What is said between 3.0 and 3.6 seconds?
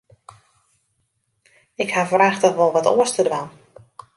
te dwaan.